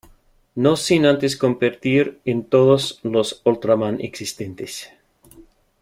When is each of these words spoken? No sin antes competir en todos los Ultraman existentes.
No 0.55 0.77
sin 0.77 1.05
antes 1.05 1.37
competir 1.37 2.21
en 2.25 2.43
todos 2.43 2.99
los 3.03 3.43
Ultraman 3.45 4.01
existentes. 4.01 4.89